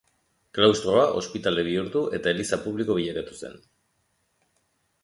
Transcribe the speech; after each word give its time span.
Klaustroa 0.57 1.03
ospitale 1.19 1.65
bihurtu 1.67 2.01
eta 2.19 2.35
eliza 2.35 2.61
publiko 2.65 2.97
bilakatu 3.03 3.39
zen. 3.45 3.65